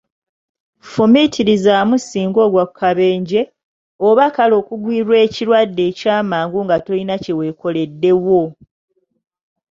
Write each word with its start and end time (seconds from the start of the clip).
Fumiitirizaamu 0.91 1.95
singa 2.07 2.39
ogwa 2.45 2.63
ku 2.69 2.73
kabenje, 2.81 3.41
oba 4.07 4.25
kale 4.35 4.53
okugwirwa 4.61 5.15
ekirwadde 5.25 5.81
ekyamangu 5.91 6.57
nga 6.65 6.77
tolina 6.85 7.15
kyewekoleddewo! 7.23 8.41